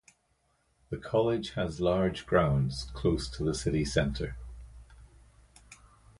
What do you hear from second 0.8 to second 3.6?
The college has large grounds, close to the